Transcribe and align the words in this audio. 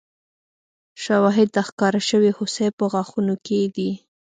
شواهد 1.03 1.47
د 1.55 1.57
ښکار 1.67 1.95
شوې 2.09 2.31
هوسۍ 2.37 2.67
په 2.77 2.85
غاښونو 2.91 3.35
کې 3.45 3.59
دي. 3.75 3.91